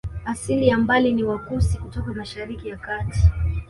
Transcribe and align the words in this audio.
Asili 0.25 0.67
ya 0.67 0.77
mbali 0.77 1.13
ni 1.13 1.23
Wakushi 1.23 1.77
kutoka 1.77 2.13
Mashariki 2.13 2.67
ya 2.67 2.77
Kati 2.77 3.19